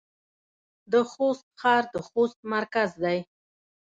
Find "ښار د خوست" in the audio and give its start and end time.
1.59-2.39